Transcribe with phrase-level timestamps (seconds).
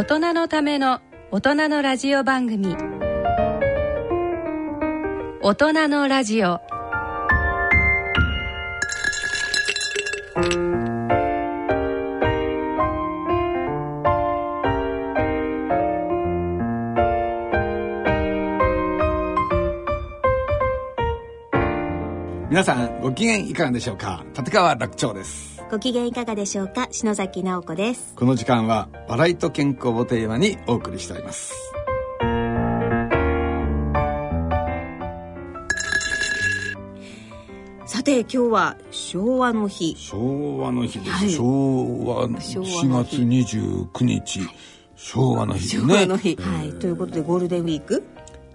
[0.00, 2.74] 大人のための大人のラジオ番組。
[5.42, 6.58] 大人のラジオ。
[22.48, 24.24] 皆さんご機嫌いかがでしょうか？
[24.34, 25.49] 立川楽長です。
[25.70, 26.88] ご機嫌いかがでしょうか？
[26.90, 28.12] 篠崎直子です。
[28.16, 31.54] この時間は笑いと健康をテーマにお送りしております。
[37.86, 39.94] さて今日は昭和の日。
[39.96, 41.30] 昭和の日です、はい。
[41.30, 43.16] 昭和昭和4の日。
[43.44, 44.40] 月29日、
[44.96, 46.72] 昭和の日昭ね和の日、はい。
[46.80, 48.02] ということでゴールデンウィーク、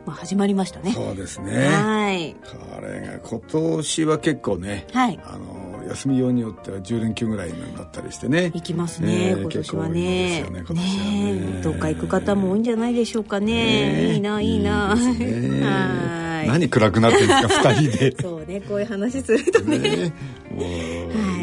[0.05, 0.91] まあ、始まりましたね。
[0.91, 1.67] そうですね。
[1.69, 2.35] はい。
[2.35, 5.17] これが今年は結構ね、はい。
[5.23, 8.51] あの休み用によっては10連休ぐらいになったりしてね。
[8.53, 9.57] 行きますね、ね今年はね。
[9.59, 11.33] 結構多いですよね今年はね。
[11.33, 11.61] ねえ。
[11.61, 13.45] どっか行く方も多いんじゃないでしょうかね。
[13.45, 14.95] ねいいないいな。
[14.95, 15.61] ですね。
[15.65, 16.47] はい。
[16.47, 18.15] 何暗くなってるんですか 二人で。
[18.21, 19.79] そうねこういう話するとね。
[19.79, 20.13] ね
[20.51, 20.63] も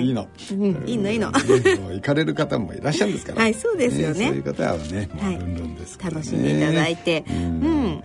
[0.01, 1.31] いいいの、うんいいのいいの。
[1.31, 1.39] ね
[1.95, 3.43] 行かれる方もいらっしゃるんですから。
[3.43, 4.27] はいそうですよね。
[4.27, 5.37] そういう方はねもはい。
[5.37, 7.25] うルンルンですね、楽しんでいただいて。
[7.29, 8.05] ううんん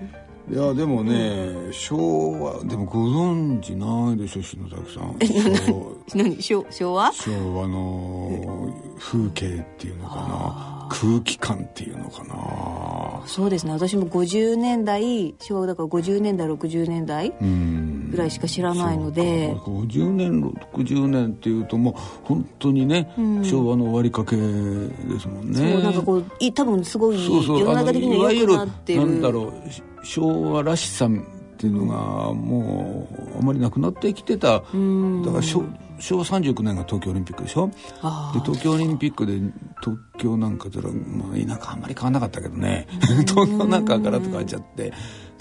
[0.49, 5.17] いやでもね、昭和でもご存知ないでしょ篠崎さん。
[5.65, 6.41] 昭何？
[6.41, 7.11] 昭昭和？
[7.11, 10.87] 昭和の風景っていうのかな。
[10.89, 13.27] 空気感っていうのかな。
[13.27, 13.73] そうですね。
[13.73, 18.09] 私も50年代昭和だから50年代60年代うん。
[18.09, 19.49] ぐらいしか知らないので。
[19.49, 19.63] そうか。
[19.85, 24.41] 50年60年っていうともう本当にね、昭和の終わりかけで
[25.19, 25.73] すもんね。
[25.73, 29.01] そうなんかこうい多分すごい世の中的には良くなってる。
[29.01, 31.09] なんだろうし昭和らしさっ
[31.57, 34.47] ていうのがもうあまりなくなってきてた。
[34.53, 34.63] だか
[35.37, 35.63] ら昭
[35.99, 37.71] 昭和39年が東京オリンピックでしょ？
[38.03, 39.39] あで東京オリンピックで
[39.81, 42.87] 東京なんかでら、まあ、田舎あんまり変わんなかったけどね。
[43.27, 44.93] 東京なんかからとか変わっちゃって。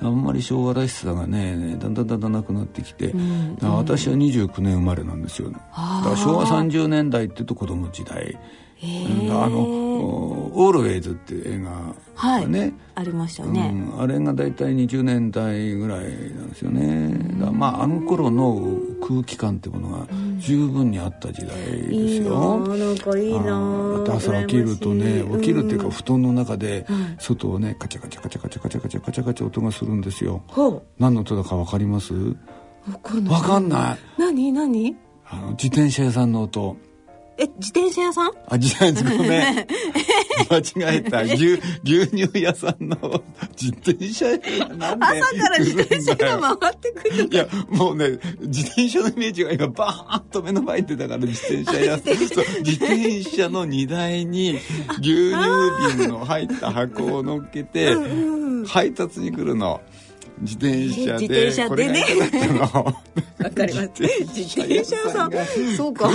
[0.03, 3.15] あんまり昭和らしさがねだんだんだんだんなくなってきて、
[3.63, 8.39] 私は29年生まれなんですよ、だから昭和30年代っていうと子供時代。
[8.83, 8.87] う
[9.25, 9.43] ん。
[9.43, 9.65] あの
[9.97, 16.09] 「オールウェイズ」っていう映画がね、ありましたね、うん、あれが大体20年代ぐらいな
[16.45, 17.15] んですよね。
[17.39, 20.07] だまああの頃の空気感ってものが
[20.39, 26.87] 十分にあった時代ですいいなよ、あなんかいいな朝起きるとね起きるっていうか布団の中で
[27.19, 32.37] 外をねカチャカチャカチャカチャカチャカチャカチャカチャ音がするんですよほ何の音だか分かりますう
[32.91, 34.97] わかんない分かんない何何
[35.29, 36.77] あの自転車屋さんの音
[37.39, 38.31] え自転車屋さん？
[38.49, 39.67] あ、自転車ごめん。
[40.49, 41.23] 間違えた。
[41.23, 42.97] 牛、牛乳屋さんの
[43.61, 44.39] 自転車屋
[44.75, 52.15] なんで朝から自転車が回ってくるいや、もうね、自転車のイメージが今バーンと目の前に出たから自転車屋さん。
[52.65, 54.59] 自転車の荷台に
[55.01, 57.95] 牛乳瓶の入った箱を乗っけて、
[58.67, 59.81] 配達に来るの。
[60.41, 61.29] 自転車で。
[61.29, 62.05] 自転車でね。
[63.39, 64.03] わかります。
[64.03, 65.33] 自転車屋さん
[65.77, 66.11] そうか。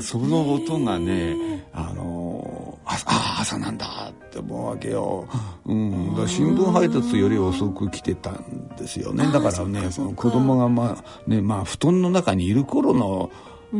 [0.00, 5.26] その音がねあのああ朝なんだって思うわけよ、
[5.64, 9.24] うん、だ新聞配達より遅く来てたんですよね。
[9.32, 13.30] だからねその子供がまあねまあ布団の中にいる頃の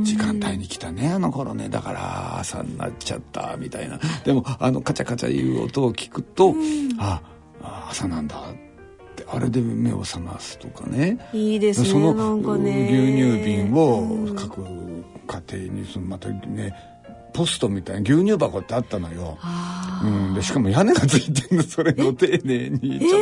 [0.02, 1.69] 時間帯に来たねあの頃ね。
[1.69, 4.00] だから朝になっちゃったみたいな。
[4.25, 6.54] でもあのカチャカチャいう音を聞くと、
[6.98, 7.31] ああ
[7.92, 11.19] 朝なんだってあれで目を覚ますとかね。
[11.34, 14.64] いいですねその牛乳瓶を各
[15.26, 16.75] 家庭にそのまたね
[17.34, 19.38] ポストみたいな牛乳箱ってあったのよ。
[20.02, 23.20] うん、でしかも屋根がついてるのそれを丁寧にちょっ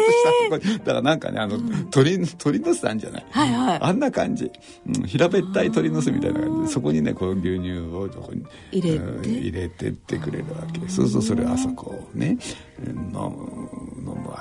[0.48, 1.59] としただからなんかねあの、
[1.91, 3.78] 鳥鳥の巣あんじゃない、はいはい。
[3.82, 4.50] あんな感じ、
[4.86, 9.04] うん、平べったい鳥の巣みたいな感じでそこにねこう牛乳をそこに入れて。
[9.04, 10.80] うん入れてってくれるわけ。
[10.88, 12.38] そうするとそれを朝こうね
[12.78, 13.10] 飲む。
[13.12, 13.79] 飲むわ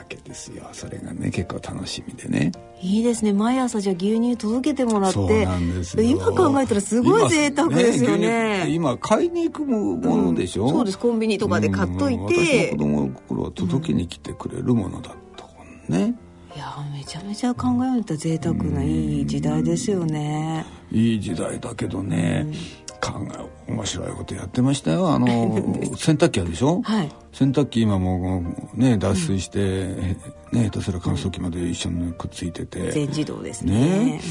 [0.09, 0.67] けですよ。
[0.73, 2.51] それがね結構楽しみでね。
[2.81, 3.31] いいですね。
[3.31, 5.17] 毎朝じゃあ牛乳届けてもらって。
[5.17, 6.03] そうなんですよ。
[6.03, 8.65] 今考えたらすごい贅沢ですよね。
[8.69, 10.99] 今牛乳今買いに行くものでしょ、そうです。
[10.99, 16.15] コンビニとかで買っというんて私の子供の頃は届けに来てくれるものだったもんね、
[16.55, 20.65] いやめちゃめちゃ考えると贅沢ないい時代ですよね。
[20.91, 22.47] いい時代だけどね、
[23.01, 23.13] 考
[23.67, 25.09] え面白いことやってましたよ。
[25.09, 25.27] あの
[25.97, 27.11] 洗濯機あるでしょ、はい。
[27.31, 28.43] 洗濯機今も
[28.75, 30.17] うね脱水して、ね
[30.51, 33.73] 下手すら乾燥機まで一緒にくっついてて、全自動ですね。
[33.73, 34.21] ね。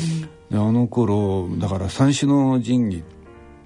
[0.51, 3.03] であの頃だから三種の神器っ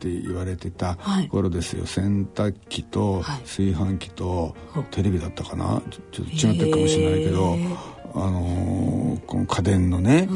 [0.01, 1.29] て言われてたはい。
[1.29, 3.41] 頃ですよ、洗濯機とはい。
[3.43, 5.81] 炊飯器とほテレビだったかな？
[5.91, 7.77] ちょちょっと違ってるかもしれないけど、へー
[8.15, 10.29] あのーこの家電のね、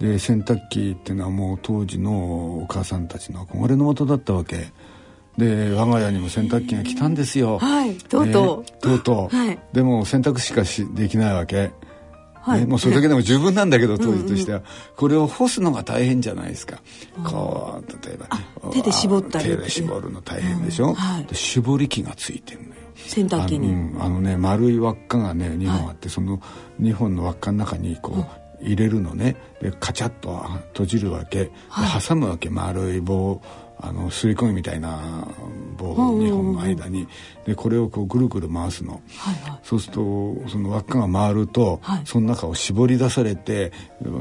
[0.00, 4.72] で洗濯機っていうのはもう当時のお母さんたちの憧れの的だったわけ。
[5.38, 7.58] で我が家にも洗濯機が来たんですよ。
[7.58, 7.96] はい。
[7.96, 8.62] とうとう。
[8.62, 9.36] ねとうとう。
[9.36, 9.58] はい。
[9.72, 11.70] でも洗濯しかしできないわけ。
[12.34, 12.60] はい。
[12.60, 14.62] ねもうそれだけでも十分なんだけど 当時としては、
[14.96, 16.80] これを干すのが大変じゃないですか。
[17.24, 20.94] こう例えば手で絞ったり手で絞るの大変でしょ、うん。
[20.94, 21.24] はい。
[21.24, 26.40] で絞り器がついてるのよ洗濯機に、あの,、ね丸い輪っかがね2本あって、その
[26.80, 29.36] 2本の輪っかの中にこう入れるのね。
[29.60, 30.36] でカチャッと
[30.68, 31.50] 閉じるわけ、で
[32.06, 33.40] 挟むわけ丸い棒
[33.84, 35.26] あのすり込みみたいな
[35.76, 37.08] 棒2本の間に、
[37.44, 39.60] でこれをこうぐるぐる回すの、はいはい。
[39.64, 42.02] そうするとその輪っかが回ると、はい。
[42.04, 43.72] その中を絞り出されて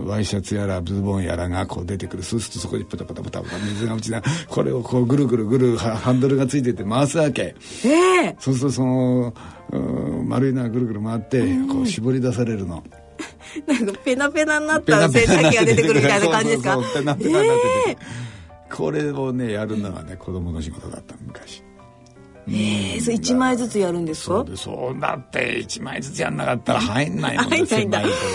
[0.08, 2.24] ワイシャツやらズボンやらがこう出てくる。
[2.24, 7.56] そうするとそこにパタパタパタパタ水が落ちなこれをこうぐるぐるぐるはハンドルがついてて回すわけ。
[7.86, 8.36] ええ。
[8.40, 9.34] そうするとその
[9.72, 9.78] う
[10.24, 11.42] ん丸いのがぐるぐる回って
[11.72, 12.84] こう絞り出されるの。
[13.68, 16.78] なんかペナペナになった洗濯機が出てくるみたいな感じですか？
[16.96, 18.02] ペナペナになって出て
[18.74, 21.64] これをねやるのがね子供の仕事だった昔。
[22.48, 24.36] ええそれ1枚ずつやるんですか？
[24.38, 28.00] そうでそうだって1枚ずつやんなかったら入んないもん入んないんだ。
[28.02, 28.26] 狭いとこ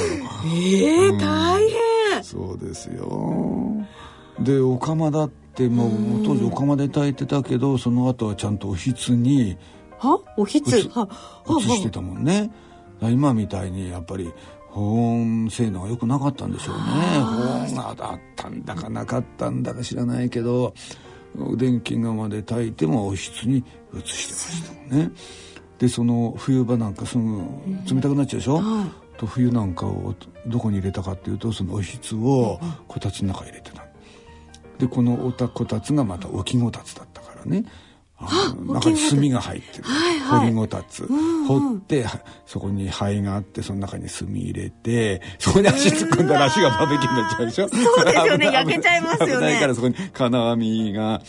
[0.45, 0.53] ろ。
[0.55, 1.71] ええ大
[2.13, 2.25] 変。
[2.25, 3.73] そうですよ。
[4.41, 5.91] でお釜だってもう
[6.25, 9.57] 当時お釜で炊いてたけどその後はちゃんとおひつに
[9.99, 10.21] は？
[10.37, 10.79] おひつ？
[10.79, 12.53] 移してたもんね。
[13.03, 14.33] 今みたいにやっぱり
[14.77, 16.83] 保温性能が良くなかったんでしょうね。
[17.21, 20.75] 保温があったんだかなかったんだか知らないけど
[21.57, 23.65] 電気釜で炊いてもおひつに
[23.95, 25.11] 移してましたもんね。
[25.79, 27.39] でその冬場なんかすぐ
[27.91, 29.19] 冷たくなっちゃうでしょ、はい。
[29.19, 30.15] と冬なんかを
[30.47, 33.83] どこに入れたかっていうとそのおひつをこたつの中に入れてた。
[34.79, 37.65] でこのおたこたつがまた置きこたつだったからね
[38.19, 40.41] 中に炭が入ってる、はいはい。
[40.41, 41.07] 掘りごたつ、
[41.47, 47.69] 掘ってはそこに灰があってその中に炭入れてそこに足突っ込んだら足がバーベキューになっちゃうでしょ？
[47.69, 48.47] そうですよね。
[48.53, 49.35] 焼けちゃいますよね。
[49.35, 51.23] 危ないからそこに金網が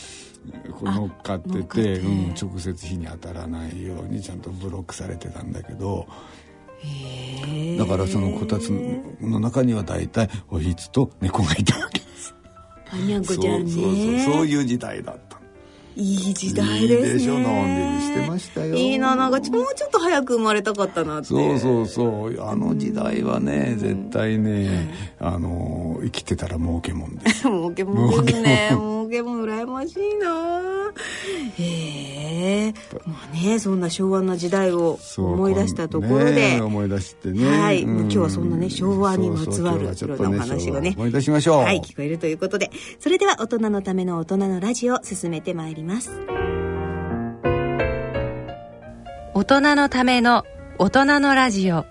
[0.72, 2.00] こう乗っかっててて。
[2.00, 6.08] うん、直接火に当たらないようにちゃんとブロックされてたんだけど。
[7.78, 8.70] だからそのこたつ
[9.20, 12.34] の中には大体おひつと猫がいたわけです。
[12.92, 13.72] あにゃんこそうちゃんね。
[13.72, 15.27] そうそうそういう時代だった。
[16.00, 17.08] いい時代ですね。
[17.08, 18.76] いいでしょのんびりしてましたよ。
[18.76, 21.28] いいななんかもうちょっと早く生まれたかったなって。
[21.28, 22.42] そうそうそう。
[22.42, 27.42] あの時代はね絶対ねあの生きてたら儲けもんです。
[27.50, 28.70] 儲けもんですね
[29.08, 30.94] 儲けもん羨ましいな。
[31.58, 32.74] へえ。
[33.06, 37.60] まあねそんな昭和の時代を思い出したところで、ね思い出してね。
[37.60, 38.00] はい、うん。
[38.02, 41.64] 今日はそんなね昭和にまつわるいろんなお話をね思い出しましょう。
[41.64, 42.70] はい聞こえるということで。
[43.00, 46.12] それでは大人のための大人のラジオを進めてまいります。
[49.34, 50.44] 大人のための
[50.80, 51.86] 大人のラジオ。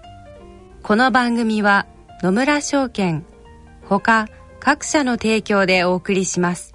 [0.83, 1.87] この番組は
[2.23, 3.25] 野村証券
[3.89, 4.29] ほか
[4.61, 6.75] 各社の提供でお送りします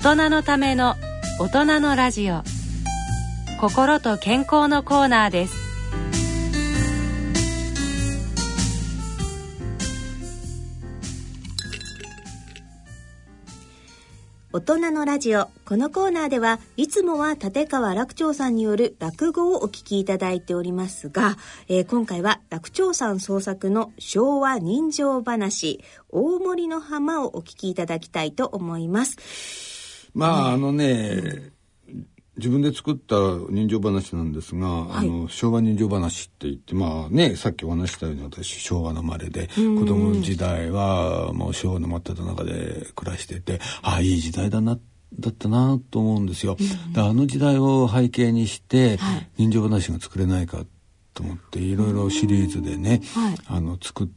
[0.00, 0.94] 大人のための
[1.40, 2.44] 大人のラジオ。
[3.60, 5.56] 心と健康のコーナーです。
[14.52, 15.48] 大人のラジオ。
[15.64, 21.36] このコーナーではいつもは立川楽長さんによる落語をお聞きいただいておりますが、
[21.66, 29.67] えー今回は楽長さん創作の昭和人情話大森の浜をお聞きいただきたいと思います。
[30.14, 31.52] まああのね、
[32.38, 33.16] 自分で作った
[33.50, 44.78] 人情話なんですが、あの昭和人情話って言ってまあねさっきお話ししたように私昭和の生まれで子供の時代はもう昭和の真っ只中で暮らしててああいい時代だな
[45.18, 46.56] だったなと思うんですよ。
[46.92, 48.98] であの時代を背景にして
[49.36, 50.64] 人情話が作れないか
[51.14, 53.34] と思っていろいろシリーズでね、はい。
[53.46, 54.12] あの作って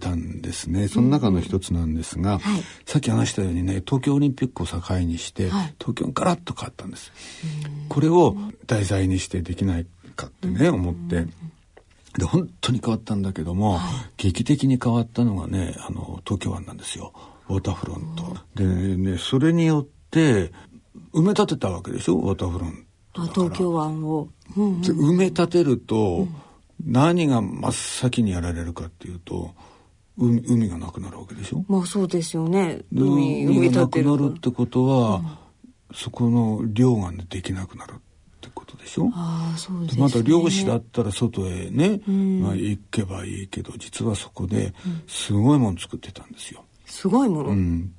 [0.00, 0.88] たんですね。
[0.88, 2.62] その中の一つなんですが、はい。
[2.84, 5.74] さっき話したようにね東京オリンピックを境にして、はい。
[5.78, 7.12] 東京がガラッと変わったんです。
[7.88, 11.26] これを題材にしてできないかってね思って。
[12.18, 13.78] で本当に変わったんだけども、
[14.16, 17.12] 劇的に変わったのがねあの東京湾なんですよ。
[17.48, 18.36] ウォーターフロント。
[18.54, 20.50] でねそれによって
[21.12, 22.14] 埋め立てたわけでしょ？
[22.14, 24.80] ウォーターフロントあ東京湾を、うんうん。
[24.80, 26.26] で埋め立てると、
[26.84, 29.54] 何が真っ先にやられるかっていうと
[30.18, 31.64] 海海がなくなるわけでしょ？
[31.68, 32.76] まあそうですよね。
[32.92, 35.38] で海海海がなくなるってことは、
[35.94, 37.94] そこの漁ができなくなるっ
[38.40, 39.10] てことでしょ？
[39.12, 39.96] ああそうですね。
[39.96, 42.40] でまた漁師だったら外へね、ん。
[42.42, 44.72] まあ、行けばいいけど実はそこで
[45.06, 46.64] すごいもの作ってたんですよ。
[46.86, 47.92] すごいもの、うん、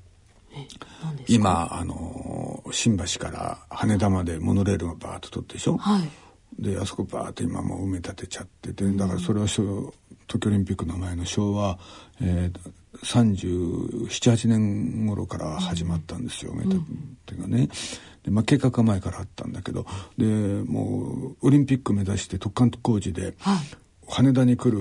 [1.28, 6.10] 今あの新橋から羽田までモノレールがバーッと通ってでしょ、はい
[6.60, 9.94] であそこバーッと今もう埋め立てちゃっててだからそれは昭
[10.28, 11.80] 東京オリンピックの前の昭和、
[12.22, 12.72] えー、
[13.04, 16.82] 378年頃から始まったんですよ、埋め立
[17.26, 17.70] てがね。
[18.24, 19.86] でまあ、計画は前からあったんだけど
[20.18, 23.58] でもうオリンピック目指して特貫工事で、はい。
[24.10, 24.80] 羽田に来る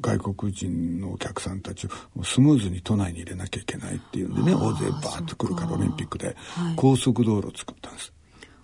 [0.00, 6.34] 外国人のお客さんたちをスムーズに都内に入れなきゃいけないっていうんでね大勢バーッと来るからオリンピックで。
[6.34, 6.74] はい。
[6.76, 8.12] 高速道路を作ったんです。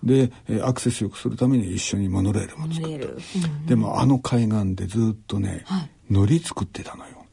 [0.03, 3.07] でえーアクセス良くするために一緒にモノレールも作った。
[3.07, 5.89] うんでもあの海岸でずっとね、はい。
[6.09, 7.25] 海苔作ってたのよ。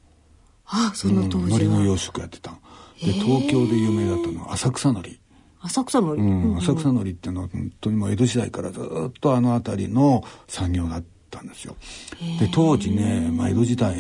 [0.67, 2.53] あその当うん海苔の養殖やってた
[3.01, 5.19] で東京で有名だったのは浅草海苔。
[5.61, 11.77] 浅草のり、うん、浅草海苔っていうのは本当にもう江戸時代からずっとあの辺りの産業だったんですよ。
[12.39, 13.97] で当時ね、まあ、江戸時代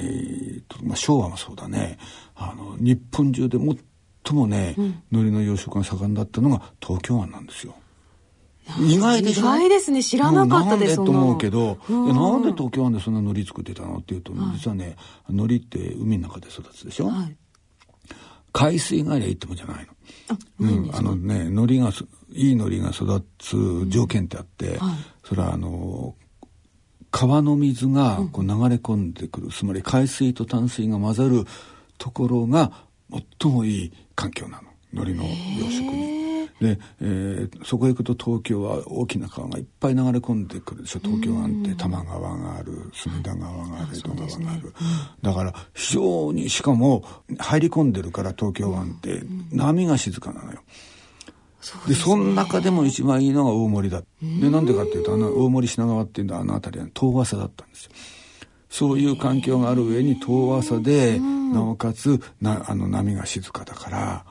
[0.69, 1.99] と、まあ、昭和もそうだね。
[2.37, 4.75] あの日本中で最もね、
[5.11, 7.75] 海苔の養殖が盛んだったのが東京湾なんですよ。
[8.81, 10.03] 意外でしょ意外ですね。
[10.03, 12.15] 知らなかったですと思うけそど、ん。
[12.15, 14.97] なんで東京湾でそんな海苔作ってたのっていうと、実はね
[15.29, 17.37] 海苔って海の中で育つでしょ、はい。
[18.53, 19.93] 海水がありゃいいってもんじゃないの。
[20.31, 24.97] あうん、あのね海苔がすいい海苔が育つ条件ってあって、はい。
[25.25, 26.15] それはあの
[27.11, 31.45] 川の水がこう流れ込んでくる、つまり海水と淡水が混ざる
[31.97, 32.73] ところが
[33.41, 34.69] 最もいい環境なの。
[34.93, 36.18] 海苔の養殖に。
[36.61, 41.01] で、えーそこへ行くと東京は大きな川がいっぱい流れ込んでくるでしょ。
[41.03, 44.75] 東京湾って多摩川がある隅田川がある江戸川がある、
[45.23, 47.05] だから非常にしかも
[47.39, 49.23] 入り込んでるから東京湾って
[49.53, 50.61] 波が静かなのよ。
[51.87, 54.03] でその中でも一番いいのが大森だ。
[54.23, 57.91] でなんでかっていうとあの大森品川っていうのはあの辺りは遠浅だったんですよ。
[58.71, 64.25] そういう環境がある上に遠浅で、なおかつなあの波が静かだから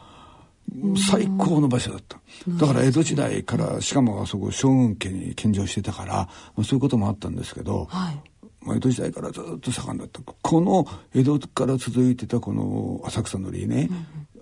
[1.09, 2.19] 最高の場所だった。
[2.47, 8.21] だから江戸時代からしかもあそこ将軍家に献上してたから、まあ、そういうこともあったんですけど、はい。
[8.61, 10.21] まあ江戸時代からずっと盛んだった。
[10.21, 13.89] この江戸から続いてたこの浅草のりね、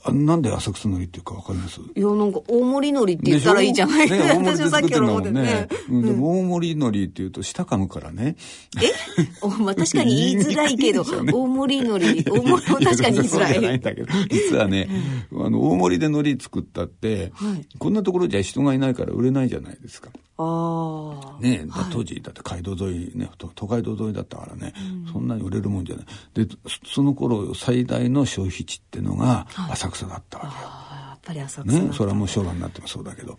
[0.07, 1.81] あなんで浅草のりっていうかわかります？
[1.81, 4.07] いやなんか大盛り海苔って言ったらいいじゃない？
[4.07, 4.23] でしょ？
[4.23, 5.67] ね、 私はさっきから思ってね。
[5.89, 8.35] うん、でも大盛り海苔っていうと舌噛むからね。
[8.81, 8.91] え？
[9.41, 11.31] おまあ確かに言いづらいけどね。
[11.33, 14.87] 大盛り海苔大盛り も確かに言いづらそうじゃないいんだけど、実はね、
[15.33, 17.65] あの、大盛りで海苔作ったって、はい。
[17.79, 20.09] こんなところじゃ人がいないから売れないじゃないですか。
[20.37, 24.73] ああねだ当時だって街道沿いねと都会道沿いだったからね、
[25.11, 26.05] そんなに売れるもんじゃない。
[26.33, 31.87] でそその頃最大の消費地ってのが浅草だったわけよ、あやっぱり浅草だった。
[31.87, 33.37] ね、それはもう昭和になってもそうだけど、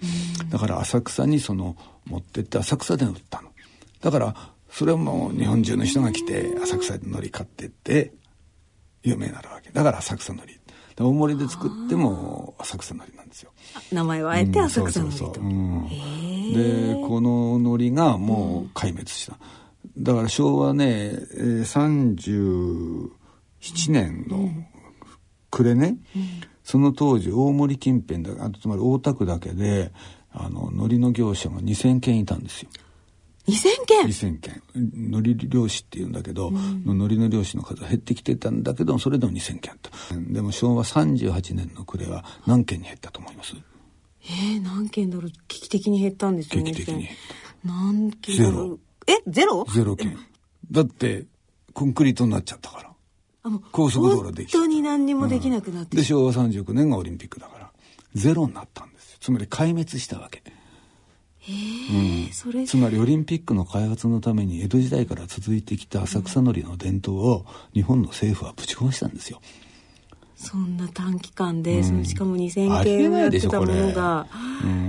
[0.49, 1.77] だから浅草にその
[2.07, 3.51] 持ってって浅草で売ったの。
[4.01, 4.35] だから
[4.71, 8.13] それはもう日本中の人が来て浅草で海苔買ってって
[9.03, 9.71] 有名になるわけ。
[9.71, 10.56] だから浅草海苔で
[10.99, 13.53] 大盛りで作っても浅草海苔なんですよ。
[13.93, 15.07] 名前をあえて浅草うん。
[15.09, 15.41] 海苔と
[16.55, 19.39] でこの海苔がもう壊滅した、
[19.99, 23.11] だから昭和ね、えー、
[23.61, 24.51] 37年の
[25.51, 25.99] 暮れね、
[26.65, 29.93] その当時大森近辺だあとつまり大田区だけで
[30.33, 32.71] あの海苔の業者が2,000件いたんですよ。
[33.49, 34.07] 2000件。
[34.07, 34.63] 2,000件。
[34.75, 39.91] 海苔漁師っていうんだけど、海苔の漁師の数は減ってきてたんだけどそれでも2,000件あった
[40.33, 43.55] でも昭和38年の暮れは何件に減ったと思います？
[44.25, 45.31] えー、何件だろう？
[45.47, 47.09] 危機的に減ったんですよね劇的に。
[47.65, 48.81] 何件だろう？
[49.07, 49.65] えゼロ？
[49.73, 50.19] ゼロ件。
[50.71, 51.27] だって
[51.73, 52.93] コンクリートになっちゃったから。
[53.45, 57.71] あもう高速道路でき本当に何にもできなくなってで昭和39年がオリンピックだから
[58.17, 59.19] ゼロになったんですよ。
[59.21, 60.43] つまり壊滅したわけ
[61.49, 69.41] えーそれつまりオリンピックの開発のために江戸時代から続いてきた浅草海苔の伝統を日本の政府はぶち壊したんですよ。
[70.37, 72.05] そんな短期間で、うん。
[72.05, 74.27] しかも2000ありえ件もやっないでしてょたものが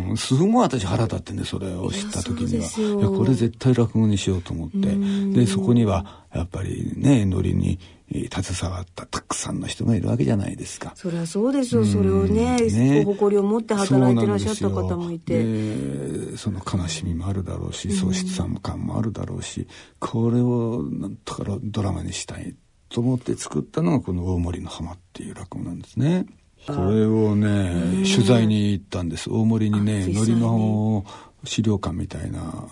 [0.09, 2.99] うん、すごい私腹立ってねそれを知った時には。
[2.99, 4.75] いやこれ絶対落語にしようと思って。
[4.77, 5.33] うん。
[5.33, 7.79] でそこにはやっぱりねノリに
[8.11, 10.93] えー携わったたくさんの人がいるわけじゃないですか。
[10.95, 13.03] そりゃそうですよ、それをねね。
[13.03, 19.67] 誇りを持って働いてらっしゃった方もいて、その悲しみもあるだろうし喪失感もあるだろうし
[19.99, 22.55] これをなんとかドラマにしたい
[22.89, 26.25] と思って作ったのがこの「大森の浜」っていう落語なんですね。
[26.65, 29.29] これをね取材に行ったんです。
[29.29, 31.05] 大森にねのりの
[31.47, 32.67] 資料館みたいな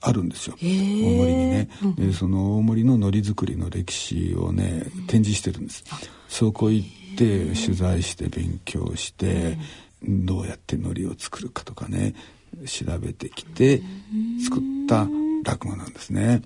[0.00, 0.56] あるんですよ。
[0.62, 1.16] 大へー。
[1.16, 5.84] 森にね、でその大森の海苔作りの歴史をね展示してるんです。
[6.28, 9.58] そこ行って取材して勉強して
[10.02, 12.14] どうやって海苔を作るかとかね
[12.66, 13.82] 調べてきて
[14.44, 15.06] 作った
[15.44, 16.42] 落語なんですね。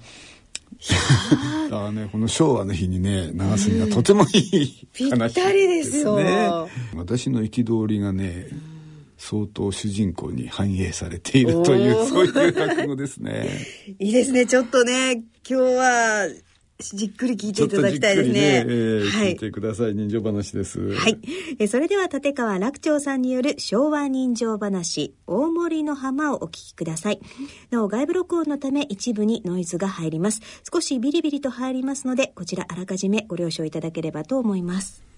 [1.70, 6.16] だからねこの昭和の日にね流すにはとてもいいぴった話りですよ。
[6.16, 6.50] ね
[6.94, 8.48] 私の憤りがね
[9.26, 13.49] 相当主人公に反映されているというそういう落語ですね。
[13.99, 16.28] いいですねちょっとね今日は
[16.78, 20.93] じっくり聞いていただきたいですねね、えーはい聞いてください人情話です。
[20.93, 21.19] はい。
[21.59, 27.21] えそれでは立川楽長さんによる昭和人情話、大森の浜をお聞きください。
[27.71, 30.43] なお、外部録音のため一部にノイズが入ります。
[30.71, 35.13] 少しビリビリと入りますので、こちらあらかじめご了承いただければと思います。